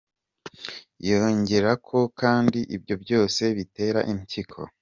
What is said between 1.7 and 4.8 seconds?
ko kandi ibyo byose bitera impyiko